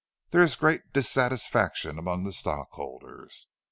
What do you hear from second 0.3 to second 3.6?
There is great dissatisfaction among the stock holders.